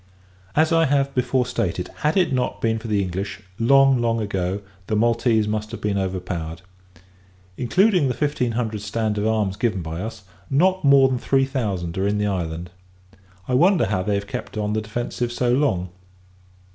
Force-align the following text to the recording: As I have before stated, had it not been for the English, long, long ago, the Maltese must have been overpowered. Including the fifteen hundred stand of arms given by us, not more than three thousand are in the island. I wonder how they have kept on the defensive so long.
As 0.55 0.71
I 0.71 0.85
have 0.85 1.13
before 1.13 1.45
stated, 1.45 1.89
had 1.97 2.17
it 2.17 2.33
not 2.33 2.59
been 2.59 2.79
for 2.79 2.87
the 2.87 3.03
English, 3.03 3.41
long, 3.59 4.01
long 4.01 4.19
ago, 4.19 4.61
the 4.87 4.95
Maltese 4.95 5.47
must 5.47 5.69
have 5.69 5.79
been 5.79 5.99
overpowered. 5.99 6.63
Including 7.55 8.07
the 8.07 8.15
fifteen 8.15 8.53
hundred 8.53 8.81
stand 8.81 9.19
of 9.19 9.27
arms 9.27 9.57
given 9.57 9.83
by 9.83 10.01
us, 10.01 10.23
not 10.49 10.83
more 10.83 11.07
than 11.07 11.19
three 11.19 11.45
thousand 11.45 11.99
are 11.99 12.07
in 12.07 12.17
the 12.17 12.25
island. 12.25 12.71
I 13.47 13.53
wonder 13.53 13.85
how 13.85 14.01
they 14.01 14.15
have 14.15 14.25
kept 14.25 14.57
on 14.57 14.73
the 14.73 14.81
defensive 14.81 15.31
so 15.31 15.51
long. 15.53 15.89